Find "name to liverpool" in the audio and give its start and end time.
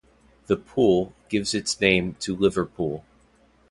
1.79-3.05